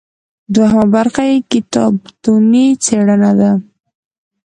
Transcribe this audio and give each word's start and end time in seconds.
دوهمه 0.53 0.85
برخه 0.95 1.21
یې 1.29 1.37
کتابتوني 1.51 2.67
څیړنه 2.85 3.31
ده. 3.39 3.51